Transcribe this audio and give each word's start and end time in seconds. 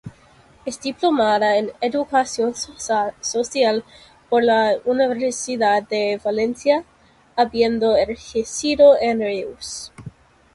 Es 0.65 0.79
diplomada 0.81 1.57
en 1.57 1.73
Educación 1.79 2.55
Social 2.55 3.83
por 4.31 4.43
la 4.43 4.75
Universidad 4.85 5.83
de 5.83 6.19
Valencia, 6.25 6.83
habiendo 7.35 7.95
ejercido 7.95 8.97
en 8.99 9.19
Reus. 9.19 9.91